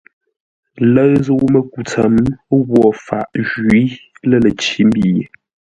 Ə 0.79 0.81
lə̂ʉ 0.93 1.11
zə̂u-mə́ku 1.25 1.79
tsəm 1.87 2.15
ghwo 2.67 2.83
faʼ 3.05 3.27
jwǐ 3.47 3.81
lə̂ 4.29 4.37
ləcǐ-mbî 4.43 5.03
ye. 5.17 5.23